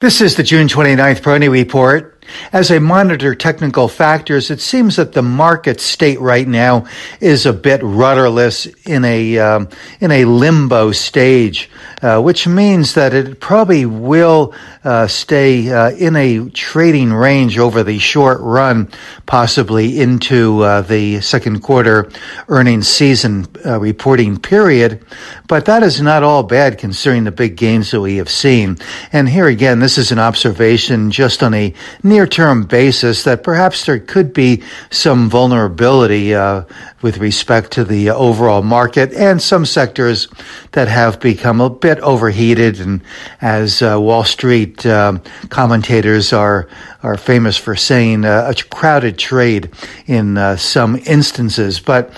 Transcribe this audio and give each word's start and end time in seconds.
This 0.00 0.22
is 0.22 0.34
the 0.34 0.42
June 0.42 0.66
29th 0.66 1.20
Peroni 1.20 1.50
Report. 1.50 2.19
As 2.52 2.70
I 2.70 2.78
monitor 2.78 3.34
technical 3.34 3.88
factors, 3.88 4.50
it 4.50 4.60
seems 4.60 4.96
that 4.96 5.12
the 5.12 5.22
market 5.22 5.80
state 5.80 6.20
right 6.20 6.46
now 6.46 6.86
is 7.20 7.46
a 7.46 7.52
bit 7.52 7.80
rudderless 7.82 8.66
in 8.86 9.04
a 9.04 9.38
um, 9.38 9.68
in 10.00 10.10
a 10.10 10.24
limbo 10.24 10.92
stage, 10.92 11.70
uh, 12.02 12.20
which 12.20 12.46
means 12.46 12.94
that 12.94 13.14
it 13.14 13.40
probably 13.40 13.86
will 13.86 14.54
uh, 14.84 15.06
stay 15.06 15.70
uh, 15.70 15.90
in 15.90 16.16
a 16.16 16.48
trading 16.50 17.12
range 17.12 17.58
over 17.58 17.82
the 17.82 17.98
short 17.98 18.40
run, 18.40 18.88
possibly 19.26 20.00
into 20.00 20.62
uh, 20.62 20.82
the 20.82 21.20
second 21.20 21.60
quarter 21.60 22.10
earnings 22.48 22.88
season 22.88 23.46
uh, 23.66 23.78
reporting 23.78 24.38
period. 24.38 25.04
But 25.48 25.66
that 25.66 25.82
is 25.82 26.00
not 26.00 26.22
all 26.22 26.42
bad 26.42 26.78
considering 26.78 27.24
the 27.24 27.32
big 27.32 27.56
gains 27.56 27.90
that 27.90 28.00
we 28.00 28.16
have 28.16 28.30
seen. 28.30 28.78
And 29.12 29.28
here 29.28 29.46
again, 29.46 29.80
this 29.80 29.98
is 29.98 30.12
an 30.12 30.18
observation 30.18 31.10
just 31.10 31.42
on 31.42 31.54
a 31.54 31.74
near 32.02 32.19
term 32.26 32.64
basis 32.64 33.24
that 33.24 33.42
perhaps 33.42 33.86
there 33.86 33.98
could 33.98 34.32
be 34.32 34.62
some 34.90 35.28
vulnerability 35.28 36.34
uh, 36.34 36.64
with 37.02 37.18
respect 37.18 37.70
to 37.72 37.84
the 37.84 38.10
overall 38.10 38.62
market 38.62 39.12
and 39.12 39.40
some 39.40 39.64
sectors 39.64 40.28
that 40.72 40.88
have 40.88 41.20
become 41.20 41.60
a 41.60 41.70
bit 41.70 41.98
overheated. 42.00 42.80
And 42.80 43.02
as 43.40 43.82
uh, 43.82 43.98
Wall 44.00 44.24
Street 44.24 44.84
um, 44.86 45.22
commentators 45.48 46.32
are 46.32 46.68
are 47.02 47.16
famous 47.16 47.56
for 47.56 47.74
saying, 47.74 48.24
uh, 48.24 48.52
a 48.54 48.62
crowded 48.64 49.18
trade 49.18 49.70
in 50.06 50.36
uh, 50.36 50.56
some 50.56 50.96
instances. 51.06 51.80
But 51.80 52.12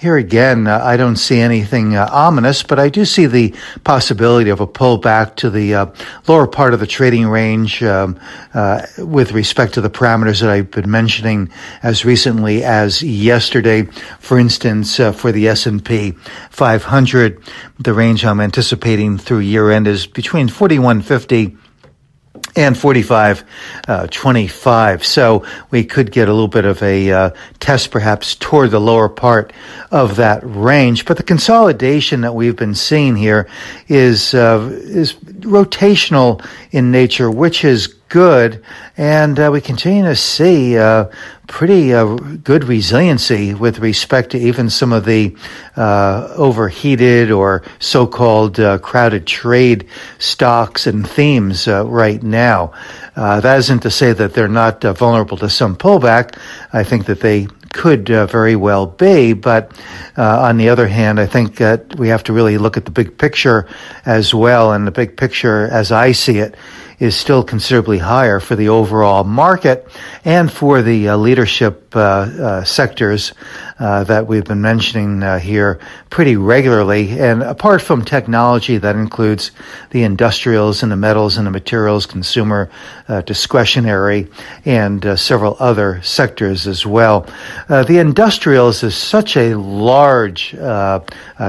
here 0.00 0.16
again, 0.16 0.66
uh, 0.66 0.80
I 0.82 0.96
don't 0.96 1.16
see 1.16 1.40
anything 1.40 1.94
uh, 1.94 2.08
ominous, 2.10 2.62
but 2.62 2.78
I 2.78 2.88
do 2.88 3.04
see 3.04 3.26
the 3.26 3.54
possibility 3.84 4.48
of 4.48 4.58
a 4.58 4.66
pullback 4.66 5.36
to 5.36 5.50
the 5.50 5.74
uh, 5.74 5.86
lower 6.26 6.46
part 6.46 6.72
of 6.72 6.80
the 6.80 6.86
trading 6.86 7.28
range 7.28 7.82
um, 7.82 8.18
uh, 8.54 8.86
with 8.96 9.32
respect 9.32 9.74
to 9.74 9.82
the 9.82 9.90
parameters 9.90 10.40
that 10.40 10.48
I've 10.48 10.70
been 10.70 10.90
mentioning 10.90 11.50
as 11.82 12.06
recently 12.06 12.64
as 12.64 13.02
yesterday. 13.02 13.82
For 14.20 14.38
instance, 14.38 14.98
uh, 14.98 15.12
for 15.12 15.32
the 15.32 15.48
S&P 15.48 16.12
500, 16.48 17.42
the 17.78 17.92
range 17.92 18.24
I'm 18.24 18.40
anticipating 18.40 19.18
through 19.18 19.40
year 19.40 19.70
end 19.70 19.86
is 19.86 20.06
between 20.06 20.48
4150 20.48 21.58
and 22.56 22.76
45 22.76 23.44
uh, 23.88 24.06
25 24.08 25.04
so 25.04 25.44
we 25.70 25.84
could 25.84 26.10
get 26.10 26.28
a 26.28 26.32
little 26.32 26.48
bit 26.48 26.64
of 26.64 26.82
a 26.82 27.10
uh, 27.10 27.30
test 27.58 27.90
perhaps 27.90 28.34
toward 28.34 28.70
the 28.70 28.80
lower 28.80 29.08
part 29.08 29.52
of 29.90 30.16
that 30.16 30.40
range. 30.44 31.04
But 31.04 31.16
the 31.16 31.22
consolidation 31.22 32.22
that 32.22 32.34
we've 32.34 32.56
been 32.56 32.74
seeing 32.74 33.16
here 33.16 33.48
is 33.88 34.34
uh, 34.34 34.70
is 34.72 35.14
rotational 35.14 36.44
in 36.70 36.90
nature 36.90 37.30
which 37.30 37.64
is 37.64 37.94
good, 38.10 38.62
and 38.98 39.40
uh, 39.40 39.48
we 39.50 39.62
continue 39.62 40.04
to 40.04 40.14
see 40.14 40.76
uh, 40.76 41.06
pretty 41.46 41.94
uh, 41.94 42.04
good 42.44 42.64
resiliency 42.64 43.54
with 43.54 43.78
respect 43.78 44.30
to 44.32 44.38
even 44.38 44.68
some 44.68 44.92
of 44.92 45.06
the 45.06 45.34
uh, 45.76 46.28
overheated 46.36 47.30
or 47.30 47.62
so-called 47.78 48.60
uh, 48.60 48.76
crowded 48.78 49.26
trade 49.26 49.88
stocks 50.18 50.86
and 50.86 51.08
themes 51.08 51.66
uh, 51.66 51.86
right 51.86 52.22
now. 52.22 52.72
that 53.14 53.58
isn't 53.58 53.80
to 53.80 53.90
say 53.90 54.12
that 54.12 54.34
they're 54.34 54.48
not 54.48 54.82
vulnerable 54.82 55.38
to 55.38 55.48
some 55.48 55.74
pullback. 55.74 56.38
I 56.72 56.84
think 56.84 57.06
that 57.06 57.20
they 57.20 57.46
could 57.72 58.10
uh, 58.10 58.26
very 58.26 58.56
well 58.56 58.86
be. 58.86 59.32
But 59.32 59.72
uh, 60.16 60.42
on 60.42 60.56
the 60.56 60.68
other 60.68 60.88
hand, 60.88 61.20
I 61.20 61.26
think 61.26 61.56
that 61.56 61.96
we 61.96 62.08
have 62.08 62.24
to 62.24 62.32
really 62.32 62.58
look 62.58 62.76
at 62.76 62.84
the 62.84 62.90
big 62.90 63.16
picture 63.16 63.68
as 64.04 64.34
well. 64.34 64.72
And 64.72 64.86
the 64.86 64.92
big 64.92 65.16
picture, 65.16 65.68
as 65.68 65.92
I 65.92 66.12
see 66.12 66.38
it, 66.38 66.56
is 67.00 67.16
still 67.16 67.42
considerably 67.42 67.98
higher 67.98 68.38
for 68.38 68.54
the 68.54 68.68
overall 68.68 69.24
market 69.24 69.88
and 70.24 70.52
for 70.52 70.82
the 70.82 71.08
uh, 71.08 71.16
leadership 71.16 71.80
uh, 71.96 71.98
uh, 72.00 72.64
sectors 72.64 73.32
uh, 73.78 74.04
that 74.04 74.26
we've 74.26 74.44
been 74.44 74.60
mentioning 74.60 75.22
uh, 75.22 75.38
here 75.38 75.80
pretty 76.10 76.36
regularly. 76.36 77.18
And 77.18 77.42
apart 77.42 77.80
from 77.80 78.04
technology, 78.04 78.76
that 78.76 78.94
includes 78.94 79.50
the 79.90 80.02
industrials 80.02 80.82
and 80.82 80.92
the 80.92 80.96
metals 80.96 81.38
and 81.38 81.46
the 81.46 81.50
materials, 81.50 82.04
consumer 82.04 82.70
discretionary, 83.26 84.28
and 84.64 85.18
several 85.18 85.56
other 85.58 86.00
sectors 86.02 86.66
as 86.66 86.86
well. 86.86 87.26
The 87.68 87.98
industrials 87.98 88.82
is 88.82 88.94
such 88.94 89.36
a 89.36 89.56
large 89.56 90.50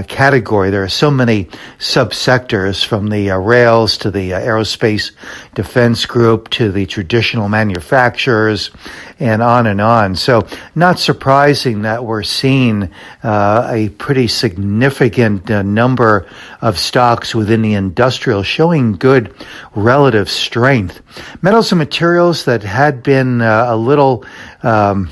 category. 0.07 0.69
There 0.69 0.83
are 0.83 0.89
so 0.89 1.11
many 1.11 1.45
subsectors 1.77 2.83
from 2.83 3.07
the 3.07 3.29
rails 3.37 3.97
to 3.99 4.11
the 4.11 4.31
aerospace 4.31 5.11
defense 5.53 6.05
group 6.05 6.49
to 6.49 6.71
the 6.71 6.85
traditional 6.85 7.49
manufacturers 7.49 8.71
and 9.19 9.41
on 9.41 9.67
and 9.67 9.81
on. 9.81 10.15
So 10.15 10.47
not 10.75 10.99
surprising 10.99 11.83
that 11.83 12.03
we're 12.03 12.23
seeing 12.23 12.91
uh, 13.23 13.67
a 13.69 13.89
pretty 13.89 14.27
significant 14.27 15.49
uh, 15.49 15.61
number 15.61 16.27
of 16.61 16.77
stocks 16.77 17.35
within 17.35 17.61
the 17.61 17.73
industrial 17.73 18.43
showing 18.43 18.93
good 18.93 19.33
relative 19.75 20.29
strength. 20.29 21.01
Metals 21.41 21.71
and 21.71 21.79
materials 21.79 22.45
that 22.45 22.63
had 22.63 23.03
been 23.03 23.41
uh, 23.41 23.65
a 23.69 23.77
little 23.77 24.25
um, 24.63 25.09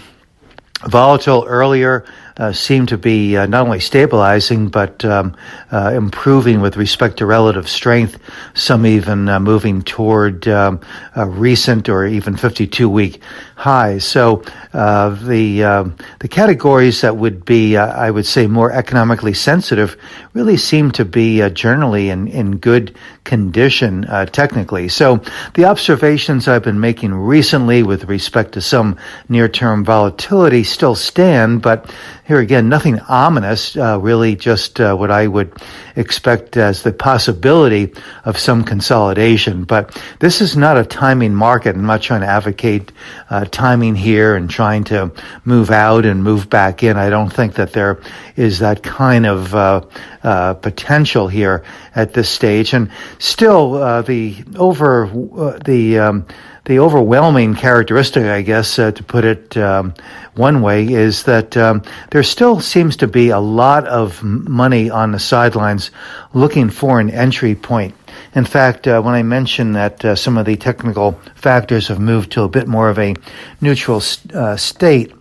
volatile 0.88 1.46
earlier 1.48 2.06
uh, 2.40 2.54
seem 2.54 2.86
to 2.86 2.98
be 2.98 3.36
uh, 3.36 3.46
not 3.46 3.66
only 3.66 3.82
stabilizing 3.82 4.70
but 4.70 5.04
um, 5.04 5.36
uh, 5.72 5.92
improving 5.94 6.62
with 6.62 6.78
respect 6.78 7.18
to 7.18 7.26
relative 7.26 7.68
strength. 7.68 8.18
Some 8.54 8.86
even 8.86 9.28
uh, 9.28 9.40
moving 9.42 9.82
toward 9.82 10.48
um, 10.48 10.80
recent 11.16 11.90
or 11.90 12.06
even 12.06 12.38
52 12.38 12.90
week 12.90 13.22
highs. 13.56 14.06
So 14.06 14.44
uh, 14.74 15.10
the 15.10 15.64
um, 15.66 15.96
the 16.20 16.30
categories 16.30 17.02
that 17.02 17.18
would 17.18 17.44
be, 17.44 17.76
uh, 17.76 17.88
I 17.88 18.10
would 18.10 18.26
say, 18.26 18.48
more 18.48 18.72
economically 18.72 19.34
sensitive 19.34 19.98
really 20.34 20.56
seem 20.56 20.92
to 20.92 21.04
be 21.04 21.48
generally 21.50 22.10
in 22.10 22.30
in 22.30 22.58
good 22.58 22.96
condition 23.26 24.04
technically. 24.32 24.88
So 24.88 25.22
the 25.56 25.66
observations 25.66 26.48
I've 26.48 26.64
been 26.64 26.80
making 26.80 27.14
recently 27.14 27.84
with 27.84 28.06
respect 28.06 28.54
to 28.54 28.62
some 28.62 28.98
near 29.28 29.50
term 29.50 29.84
volatility 29.84 30.64
still 30.64 30.96
stand, 30.96 31.62
but 31.62 31.94
here 32.30 32.38
again, 32.38 32.70
nothing 32.70 33.00
ominous, 33.00 33.76
uh, 33.76 34.00
really 34.00 34.36
just 34.36 34.80
uh, 34.80 34.96
what 34.96 35.10
I 35.10 35.26
would 35.26 35.52
expect 35.96 36.58
as 36.58 36.84
the 36.84 36.94
possibility 36.94 37.92
of 38.24 38.38
some 38.38 38.64
consolidation. 38.64 39.64
But 39.64 40.00
this 40.20 40.40
is 40.40 40.56
not 40.56 40.78
a 40.78 40.86
timing 40.86 41.34
market. 41.34 41.76
I'm 41.76 41.88
not 41.88 42.04
trying 42.04 42.22
to 42.22 42.28
advocate 42.28 42.92
uh, 43.32 43.46
timing 43.46 43.96
here 43.96 44.36
and 44.36 44.48
trying 44.48 44.84
to 44.86 45.12
move 45.44 45.72
out 45.72 46.06
and 46.06 46.24
move 46.24 46.52
back 46.52 46.84
in. 46.84 46.98
I 46.98 47.10
don't 47.10 47.34
think 47.34 47.56
that 47.56 47.74
there 47.74 48.00
is 48.36 48.60
that 48.60 48.84
kind 48.84 49.26
of 49.26 49.56
uh, 49.56 49.82
uh, 50.22 50.54
potential 50.54 51.30
here 51.30 51.64
at 51.96 52.14
this 52.14 52.30
stage. 52.30 52.74
And 52.74 52.92
still, 53.18 53.74
uh, 53.74 54.04
the 54.04 54.36
over 54.56 55.58
the 55.66 55.98
um, 55.98 56.28
the 56.70 56.78
overwhelming 56.78 57.56
characteristic, 57.56 58.26
I 58.26 58.44
guess, 58.44 58.78
uh, 58.78 58.92
to 58.92 59.04
put 59.04 59.26
it 59.26 59.58
um, 59.58 59.96
one 60.36 60.62
way, 60.62 60.88
is 60.88 61.24
that 61.24 61.58
um, 61.58 61.82
there 62.12 62.22
still 62.22 62.60
seems 62.60 62.96
to 62.98 63.08
be 63.08 63.30
a 63.30 63.40
lot 63.40 63.88
of 63.88 64.22
money 64.22 64.88
on 64.88 65.12
the 65.12 65.18
sidelines 65.18 65.90
looking 66.32 66.70
for 66.70 67.00
an 67.00 67.10
entry 67.10 67.56
point. 67.56 67.96
In 68.36 68.46
fact, 68.46 68.88
uh, 68.88 69.02
when 69.02 69.16
I 69.16 69.24
mentioned 69.24 69.76
that 69.78 70.06
uh, 70.06 70.16
some 70.16 70.38
of 70.38 70.46
the 70.46 70.58
technical 70.58 71.14
factors 71.34 71.88
have 71.88 72.00
moved 72.00 72.34
to 72.34 72.44
a 72.44 72.48
bit 72.48 72.68
more 72.68 72.88
of 72.88 73.00
a 73.00 73.16
neutral 73.62 74.04
uh, 74.36 74.56
state, 74.56 75.12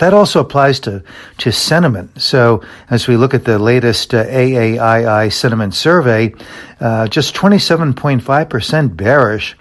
that 0.00 0.12
also 0.12 0.40
applies 0.40 0.80
to, 0.80 1.04
to 1.38 1.52
sentiment. 1.52 2.20
So 2.20 2.62
as 2.90 3.06
we 3.06 3.16
look 3.16 3.32
at 3.32 3.44
the 3.44 3.60
latest 3.60 4.12
uh, 4.12 4.24
AAII 4.24 5.32
sentiment 5.32 5.74
survey, 5.74 6.34
uh, 6.80 7.06
just 7.06 7.36
27.5% 7.36 8.96
bearish, 8.96 9.56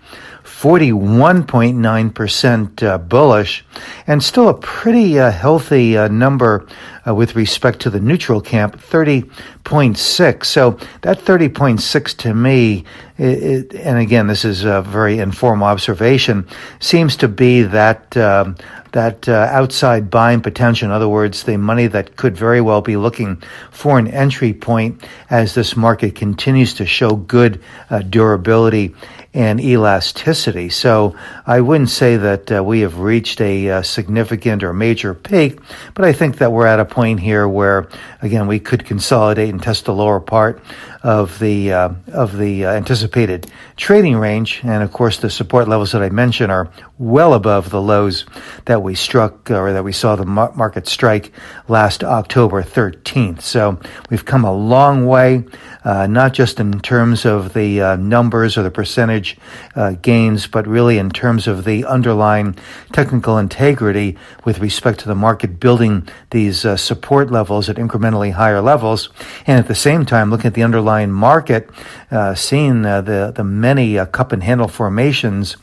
41.9% 0.67 2.83
uh, 2.83 2.97
bullish, 2.97 3.63
and 4.05 4.21
still 4.21 4.49
a 4.49 4.53
pretty 4.53 5.17
uh, 5.17 5.31
healthy 5.31 5.97
uh, 5.97 6.09
number 6.09 6.67
with 7.05 7.37
respect 7.37 7.79
to 7.79 7.89
the 7.89 8.01
neutral 8.01 8.41
camp, 8.41 8.75
30.6. 8.75 10.45
So 10.45 10.71
that 11.03 11.19
30.6 11.19 12.17
to 12.17 12.33
me, 12.33 12.83
it, 13.17 13.73
and 13.75 13.97
again, 13.97 14.27
this 14.27 14.43
is 14.43 14.65
a 14.65 14.81
very 14.81 15.19
informal 15.19 15.67
observation, 15.67 16.45
seems 16.81 17.15
to 17.15 17.29
be 17.29 17.61
that 17.61 18.17
um, 18.17 18.57
that 18.91 19.29
uh, 19.29 19.47
outside 19.51 20.09
buying 20.09 20.41
potential. 20.41 20.87
In 20.87 20.91
other 20.91 21.07
words, 21.07 21.43
the 21.43 21.55
money 21.57 21.87
that 21.87 22.15
could 22.15 22.35
very 22.35 22.61
well 22.61 22.81
be 22.81 22.97
looking 22.97 23.43
for 23.69 23.99
an 23.99 24.07
entry 24.07 24.53
point 24.53 25.03
as 25.29 25.53
this 25.53 25.77
market 25.77 26.15
continues 26.15 26.73
to 26.75 26.85
show 26.85 27.15
good 27.15 27.61
uh, 27.89 27.99
durability 27.99 28.95
and 29.37 29.61
elasticity. 29.61 30.67
So 30.67 31.15
I 31.45 31.61
wouldn't 31.61 31.91
say 31.91 32.17
that 32.17 32.51
uh, 32.51 32.63
we 32.63 32.79
have 32.79 32.97
reached 32.97 33.39
a 33.39 33.69
uh, 33.69 33.81
significant 33.83 34.63
or 34.63 34.73
major 34.73 35.13
peak, 35.13 35.59
but 35.93 36.05
I 36.05 36.11
think 36.11 36.39
that 36.39 36.51
we're 36.51 36.65
at 36.65 36.79
a 36.79 36.85
point 36.85 37.19
here 37.19 37.47
where, 37.47 37.87
again, 38.23 38.47
we 38.47 38.59
could 38.59 38.83
consolidate 38.83 39.49
and 39.49 39.61
test 39.61 39.85
the 39.85 39.93
lower 39.93 40.19
part 40.19 40.59
of 41.03 41.37
the 41.37 41.71
uh, 41.71 41.89
of 42.13 42.37
the 42.37 42.65
uh, 42.65 42.71
anticipated 42.71 43.51
trading 43.75 44.17
range, 44.17 44.61
and 44.63 44.81
of 44.81 44.91
course 44.91 45.19
the 45.19 45.29
support 45.29 45.67
levels 45.67 45.91
that 45.91 46.01
I 46.01 46.09
mentioned 46.09 46.51
are 46.51 46.71
well 46.97 47.33
above 47.33 47.69
the 47.69 47.81
lows 47.81 48.25
that 48.65 48.81
we 48.81 48.95
struck 48.95 49.51
or 49.51 49.71
that 49.73 49.83
we 49.83 49.91
saw 49.91 50.15
the 50.15 50.25
market 50.25 50.87
strike 50.87 51.31
last 51.67 52.03
October 52.03 52.63
13th. 52.63 53.41
So 53.41 53.79
we've 54.09 54.25
come 54.25 54.43
a 54.45 54.53
long 54.53 55.05
way, 55.05 55.45
uh, 55.83 56.07
not 56.07 56.33
just 56.33 56.59
in 56.59 56.79
terms 56.79 57.25
of 57.25 57.53
the 57.53 57.81
uh, 57.81 57.95
numbers 57.97 58.57
or 58.57 58.63
the 58.63 58.71
percentage 58.71 59.26
uh, 59.75 59.91
gains, 60.01 60.47
but 60.47 60.67
really 60.67 60.97
in 60.97 61.09
terms 61.09 61.47
of 61.47 61.65
the 61.65 61.83
underlying 61.85 62.55
technical 62.91 63.37
integrity 63.37 64.17
with 64.45 64.59
respect 64.59 64.99
to 64.99 65.07
the 65.07 65.15
market 65.15 65.59
building 65.59 66.07
these 66.29 66.65
uh, 66.65 66.77
support 66.77 67.31
levels 67.31 67.69
at 67.69 67.77
incrementally 67.77 68.31
higher 68.31 68.61
levels, 68.61 69.09
and 69.47 69.59
at 69.59 69.67
the 69.67 69.75
same 69.75 70.05
time 70.05 70.29
looking 70.29 70.47
at 70.47 70.53
the 70.53 70.63
underlying 70.63 71.11
market, 71.11 71.69
uh, 72.11 72.35
seeing 72.35 72.85
uh, 72.85 73.01
the 73.01 73.33
the 73.35 73.43
many 73.43 73.97
cup 74.07 74.31
and 74.31 74.43
handle 74.43 74.67
formations 74.67 75.57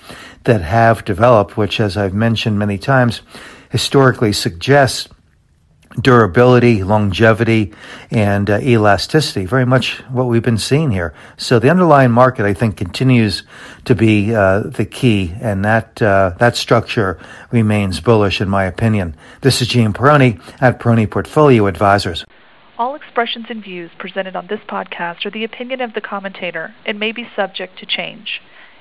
that 0.44 0.62
have 0.62 1.04
developed, 1.04 1.56
which, 1.56 1.80
as 1.80 1.96
I've 1.96 2.14
mentioned 2.14 2.58
many 2.58 2.78
times, 2.78 3.22
historically 3.70 4.32
suggests 4.32 5.08
durability, 6.00 6.82
longevity, 6.82 7.72
and 8.10 8.50
uh, 8.50 8.58
elasticity. 8.60 9.46
Very 9.46 9.64
much 9.64 10.00
what 10.10 10.24
we've 10.24 10.42
been 10.42 10.58
seeing 10.58 10.90
here. 10.90 11.14
So 11.36 11.58
the 11.58 11.70
underlying 11.70 12.10
market, 12.10 12.46
I 12.46 12.54
think, 12.54 12.76
continues 12.76 13.44
to 13.84 13.94
be 13.94 14.34
uh, 14.34 14.60
the 14.60 14.84
key, 14.84 15.34
and 15.40 15.64
that 15.64 16.00
uh, 16.02 16.34
that 16.38 16.56
structure 16.56 17.18
remains 17.50 18.00
bullish, 18.00 18.40
in 18.40 18.48
my 18.48 18.64
opinion. 18.64 19.16
This 19.40 19.62
is 19.62 19.68
Gene 19.68 19.92
Peroni 19.92 20.40
at 20.60 20.80
Peroni 20.80 21.10
Portfolio 21.10 21.66
Advisors. 21.66 22.24
All 22.76 22.96
expressions 22.96 23.46
and 23.50 23.62
views 23.62 23.90
presented 23.98 24.34
on 24.34 24.48
this 24.48 24.60
podcast 24.68 25.24
are 25.24 25.30
the 25.30 25.44
opinion 25.44 25.80
of 25.80 25.94
the 25.94 26.00
commentator 26.00 26.74
and 26.84 26.98
may 26.98 27.12
be 27.12 27.28
subject 27.36 27.78
to 27.78 27.86
change. 27.86 28.40